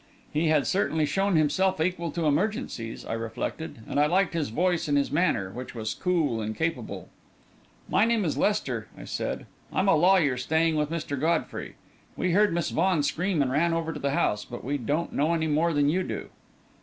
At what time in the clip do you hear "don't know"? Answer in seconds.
14.79-15.35